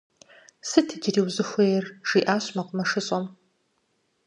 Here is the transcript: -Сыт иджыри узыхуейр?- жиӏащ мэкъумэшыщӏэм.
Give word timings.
-Сыт 0.69 0.87
иджыри 0.95 1.21
узыхуейр?- 1.27 1.85
жиӏащ 2.07 2.45
мэкъумэшыщӏэм. 2.55 3.25